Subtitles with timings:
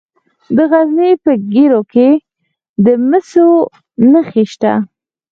[0.55, 2.09] د غزني په ګیرو کې
[2.85, 3.47] د مسو
[4.11, 4.73] نښې شته.